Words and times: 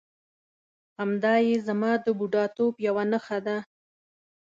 همدایې 0.99 1.55
زما 1.67 1.91
د 2.05 2.07
بوډاتوب 2.17 2.73
یوه 2.87 3.03
نښه 3.11 3.37
ده. 3.45 3.57